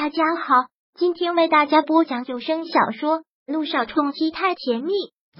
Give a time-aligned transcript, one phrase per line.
[0.00, 0.54] 大家好，
[0.94, 4.92] 今天为大家播讲有声小说《路上冲击太甜蜜》。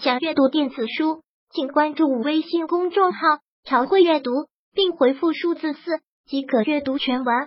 [0.03, 3.21] 想阅读电子书，请关注微信公众号
[3.63, 4.33] “朝会阅读”，
[4.75, 7.47] 并回复数字四即可阅读全文。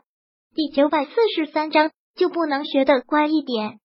[0.56, 3.80] 第九百四十三章，就不能学的乖一点。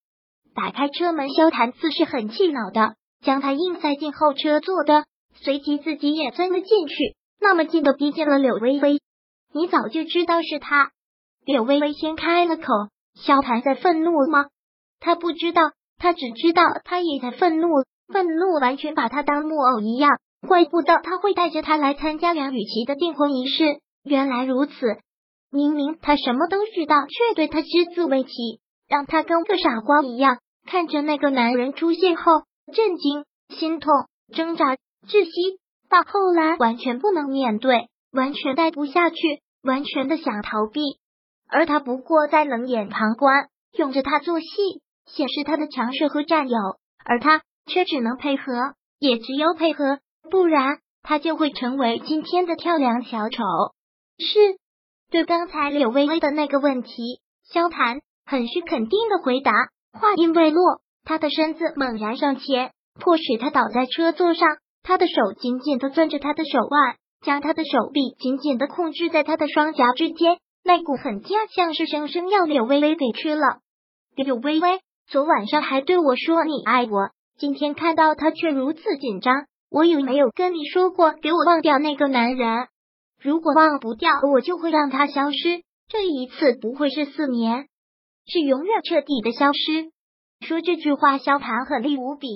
[0.54, 5.04] 打开车门，萧谈自是很气恼的，将他硬塞进后车座的，
[5.34, 6.94] 随即自己也钻了进去，
[7.40, 9.00] 那么近的逼近了柳微微。
[9.52, 10.92] 你早就知道是他？
[11.44, 12.62] 柳微微先开了口。
[13.16, 14.46] 萧谈在愤怒吗？
[15.00, 15.62] 他不知道，
[15.98, 17.68] 他只知道他也在愤怒，
[18.12, 20.18] 愤怒完全把他当木偶一样。
[20.46, 23.64] 怪不得他会带着他来参加梁雨琪的订婚仪式。
[24.04, 24.72] 原来如此，
[25.50, 32.42] 明明他什么都知道，却对他只字未提，让他跟个傻瓜一样看着那个男人出现后，
[32.72, 33.92] 震惊、心痛、
[34.32, 34.76] 挣扎、
[35.08, 35.58] 窒息，
[35.88, 39.16] 到后来完全不能面对，完全待不下去，
[39.62, 40.80] 完全的想逃避。
[41.48, 44.46] 而他不过在冷眼旁观，用着他做戏，
[45.06, 46.58] 显示他的强势和占有，
[47.04, 49.98] 而他却只能配合，也只有配合，
[50.30, 53.42] 不然他就会成为今天的跳梁小丑。
[54.18, 54.58] 是
[55.10, 59.52] 对刚才柳微微的那个问题，萧谈很是肯定的回答。
[59.92, 64.48] 话音未落，他的身子猛然上前，迫使他倒在车座上，
[64.82, 70.38] 他的手紧紧的攥着他的手腕，将他的手臂紧紧的控制在他的双颊之间。
[70.66, 73.60] 那股狠劲像是生生要柳微微给吃了。
[74.16, 79.46] 柳微微昨晚上还对我说你爱我，今天看到他却如此紧张。
[79.70, 82.66] 我有没有跟你说过给我忘掉那个男人？
[83.22, 85.62] 如果忘不掉，我就会让他消失。
[85.88, 87.68] 这一次不会是四年，
[88.26, 89.92] 是永远彻底的消失。
[90.40, 92.26] 说这句话，萧寒狠厉无比，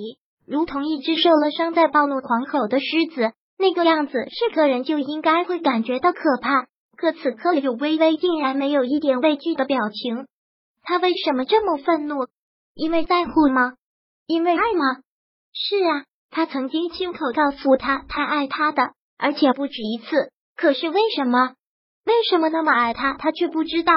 [0.47, 6.70] 如同一只受了伤在暴怒狂吼的狮子，那个样子是个人就应该会感觉到可怕。
[7.01, 10.27] 可此刻，柳微微竟然没有一点畏惧的表情。
[10.83, 12.27] 他为什么这么愤怒？
[12.75, 13.73] 因为在乎吗？
[14.27, 15.01] 因为爱吗？
[15.51, 20.31] 是啊，他曾经亲口告诉他，他爱他的，而且不止一次。
[20.55, 21.55] 可是为什么？
[22.05, 23.93] 为什么那么爱他，他却不知道？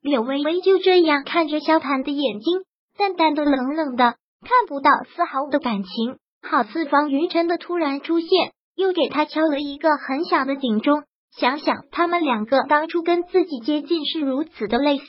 [0.00, 2.62] 柳微微就这样看着萧谈的眼睛，
[2.96, 6.18] 淡淡的、冷冷的，看不到丝毫的感情，
[6.48, 11.02] 好似方云晨的突然出现，又给他敲了一个很小的警钟。
[11.40, 15.04] 想想他们两个当初跟自己接近是如此的类似，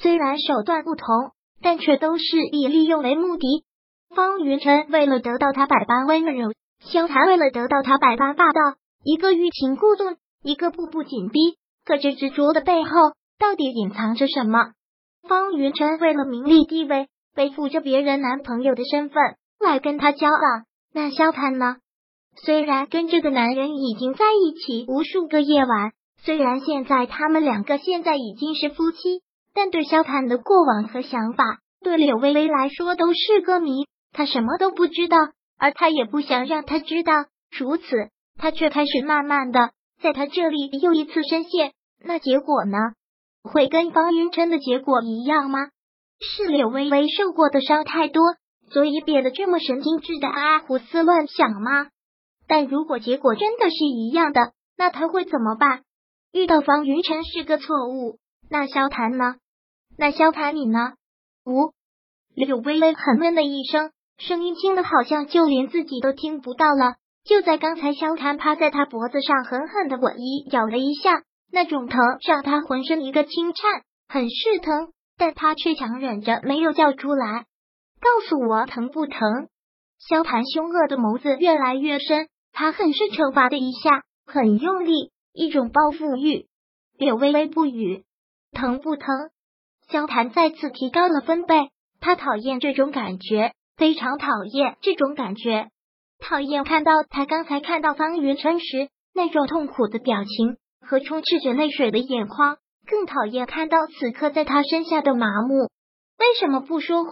[0.00, 1.06] 虽然手段不同，
[1.60, 3.64] 但却都是以利用为目的。
[4.14, 8.60] 方云晨为了得到他百般温柔，萧谈为了得到他百般霸道，
[9.04, 11.38] 一个欲擒故纵，一个步步紧逼。
[11.84, 12.90] 可这执着的背后，
[13.38, 14.72] 到底隐藏着什么？
[15.28, 19.22] 方云晨为了名利地位，背负着别人男朋友的身份
[19.60, 20.64] 来跟他交往，
[20.94, 21.76] 那萧谈呢？
[22.44, 25.92] 虽然跟这个男人已经在一起无数个夜晚，
[26.22, 29.22] 虽然现在他们两个现在已经是夫妻，
[29.54, 31.44] 但对萧坦的过往和想法，
[31.80, 33.86] 对柳微微来说都是个谜。
[34.12, 35.16] 他什么都不知道，
[35.58, 37.12] 而他也不想让他知道。
[37.50, 37.84] 如此，
[38.38, 39.70] 他却开始慢慢的
[40.02, 41.72] 在他这里又一次深陷。
[42.04, 42.78] 那结果呢？
[43.42, 45.68] 会跟方云琛的结果一样吗？
[46.20, 48.22] 是柳微微受过的伤太多，
[48.70, 51.88] 所以变得这么神经质的啊胡思乱想吗？
[52.48, 55.82] 但如果结果真的是一样的，那他会怎么办？
[56.32, 58.18] 遇到方云晨是个错误，
[58.50, 59.36] 那萧谈呢？
[59.98, 60.94] 那萧谈你呢？
[61.44, 61.72] 呜，
[62.34, 66.96] 柳微微很闷的一声，声音轻的好像就连自己都听不到了。
[67.24, 77.46] 就在刚才，萧谈趴在他脖子上狠狠的吻一咬了一下，那种疼让他浑身一个轻颤，很是疼，但他却强忍着没有叫出来。
[77.98, 79.48] 告诉我疼不疼？
[79.98, 82.28] 萧谈凶恶的眸子越来越深。
[82.58, 86.46] 他很是惩罚的一下，很用力，一种报复欲。
[86.96, 88.04] 柳微微不语，
[88.50, 89.14] 疼不疼？
[89.90, 91.68] 萧谈再次提高了分贝。
[92.00, 95.68] 他讨厌这种感觉，非常讨厌这种感觉，
[96.18, 102.56] 讨厌看到他刚才看到方云琛时那种痛苦的表情和充斥着泪水的眼眶，
[102.86, 105.64] 更讨厌看到此刻在他身下的麻木。
[106.18, 107.10] 为什么不说话？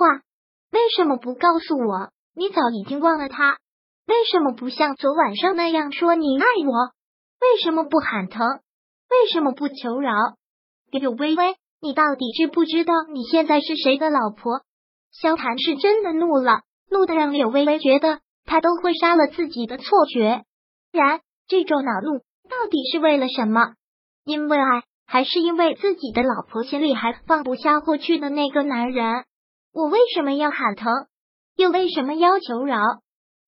[0.72, 2.08] 为什么不告诉我？
[2.34, 3.58] 你早已经忘了他？
[4.06, 6.92] 为什么不像昨晚上那样说你爱我？
[7.40, 8.46] 为什么不喊疼？
[9.10, 10.12] 为什么不求饶？
[10.90, 14.60] 柳微微，你到底知不知道你现在是谁的老婆？
[15.10, 16.60] 萧谈是真的怒了，
[16.90, 20.44] 怒的让柳微微觉得他都会杀了自己的错觉。
[20.92, 22.18] 然，这种恼怒
[22.48, 23.74] 到底是为了什么？
[24.24, 29.24] 因为爱，还是因为自己的老婆心里还放不下过去的那个男人？
[29.72, 30.92] 我为什么要喊疼？
[31.56, 32.78] 又为什么要求饶？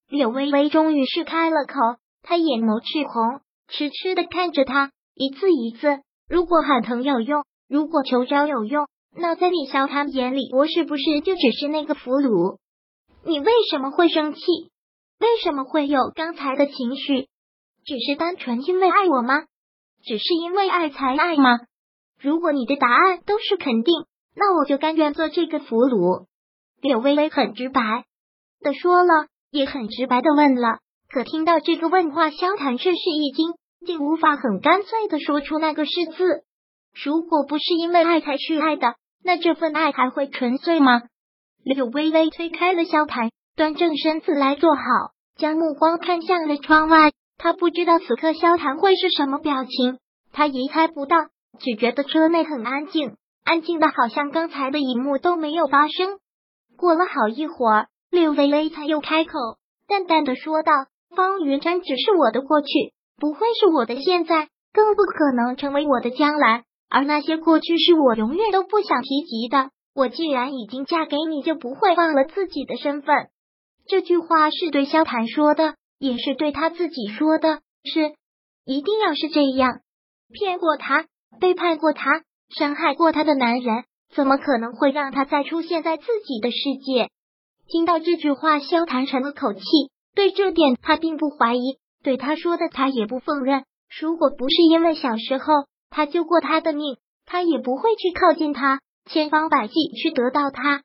[0.08, 1.74] 柳微微终于是开了口，
[2.22, 6.00] 她眼眸赤红，痴痴的看着他，一次一次。
[6.28, 8.86] 如果喊疼有用，如果求饶有用，
[9.16, 12.58] 那在李潇谈眼里，我是不是就只是那个俘虏？
[13.24, 14.40] 你为什么会生气？
[15.18, 17.28] 为什么会有刚才的情绪？
[17.84, 19.44] 只是单纯因为爱我吗？
[20.04, 21.58] 只是因为爱才爱吗？
[22.20, 24.06] 如果你的答案都是肯定，
[24.36, 26.26] 那我就甘愿做这个俘虏。
[26.80, 28.04] 柳微微很直白
[28.60, 29.26] 的说了，
[29.56, 30.78] 也很直白的问了。
[31.08, 33.54] 可听到这个问话，萧谈却是一惊，
[33.86, 36.42] 竟无法很干脆的说出那个是字。
[37.04, 38.94] 如果不是因为爱才去爱的，
[39.24, 41.02] 那这份爱还会纯粹吗？
[41.64, 44.82] 柳微微推开了萧谈，端正身子来坐好，
[45.36, 47.12] 将目光看向了窗外。
[47.38, 49.98] 他不知道此刻萧谈会是什么表情，
[50.32, 51.16] 他也猜不到，
[51.58, 56.18] 只觉得车内很安静，安静的好像刚才的一幕都没有发生。
[56.76, 59.32] 过了好一会儿，柳微微才又开口，
[59.86, 60.72] 淡淡的说道
[61.14, 62.66] ：“方云山只是我的过去，
[63.18, 66.64] 不会是我的现在，更不可能成为我的将来。
[66.88, 69.70] 而那些过去是我永远都不想提及的。
[69.94, 73.14] 我既然已经嫁给你，就不会忘了自己的身份。”
[73.86, 75.74] 这句话是对萧谈说的。
[75.98, 78.12] 也是对他自己说的，是
[78.66, 79.80] 一定要是这样，
[80.30, 81.06] 骗过他、
[81.40, 83.84] 背叛过他、伤害过他的男人，
[84.14, 87.08] 怎么可能会让他再出现在自己的世界？
[87.68, 89.60] 听到这句话，萧谈沉了口气，
[90.14, 93.64] 对这点他并不怀疑，对他说的他也不否认。
[94.00, 95.44] 如果不是因为小时候
[95.90, 98.80] 他救过他的命，他也不会去靠近他，
[99.10, 100.82] 千方百计去得到他。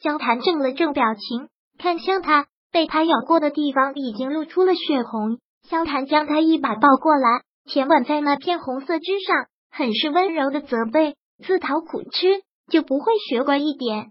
[0.00, 1.48] 萧谈正了正表情，
[1.78, 2.46] 看向他。
[2.72, 11.14] 被他咬过的地方已经露出了血红，萧谈将他一把抱过来，舔吻在那片红色之上，很是温柔的责备
[11.46, 14.10] ：“自讨苦吃就不会学乖一点。”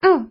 [0.00, 0.30] 嗯，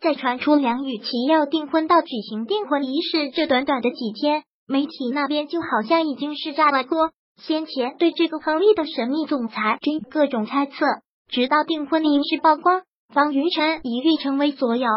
[0.00, 7.10] 在传出梁雨琦要订婚到举行订婚仪式这短短的几天，媒体那边就好像已经是炸了锅。
[7.36, 10.86] 先前对这个亨利的神秘总裁均各种猜测，
[11.28, 12.80] 直到订婚仪式曝光，
[13.12, 14.88] 方云晨一律成为所有。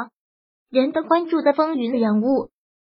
[0.71, 2.49] 人都关注的风云人物，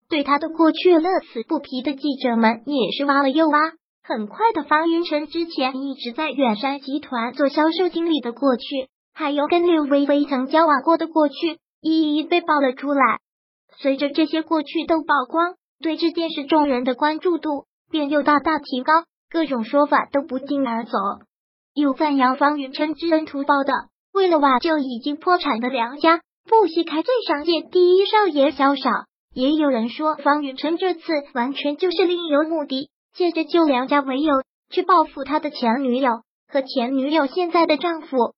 [0.09, 3.59] 对他的过去乐此不疲的记者们也是挖了又挖。
[4.01, 13.19] 很快的，方云晨之前一直在远山集团做销售经理的过去，还有跟刘薇薇曾交往过的过去，一一被爆了出来。
[13.79, 18.93] 随着这些过去都曝光，对这件事众人的关注度便又大大提高，
[19.29, 20.91] 各种说法都不胫而走。
[21.73, 23.71] 有赞扬方云琛知恩图报的，
[24.13, 26.21] 为了挽救已经破产的梁家。
[26.49, 28.89] 不惜开罪商界第一少爷萧少，
[29.33, 31.01] 也有人说方云琛这次
[31.33, 34.33] 完全就是另有目的，借着救梁家为由
[34.69, 38.33] 去报复他的前女友和前女友现在的丈夫。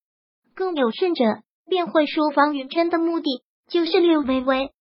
[0.56, 1.24] 更有甚者，
[1.70, 4.72] 便会说方云琛的目的就是柳微微。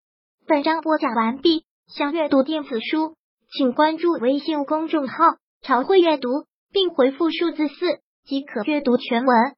[0.46, 3.14] 本章播讲完毕，想阅读电子书，
[3.52, 5.14] 请关注微信公众号
[5.62, 6.28] “朝会阅读”，
[6.72, 7.74] 并回复数字四
[8.24, 9.54] 即可阅读全文。